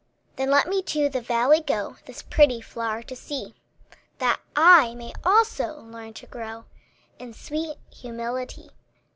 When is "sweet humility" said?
7.35-8.71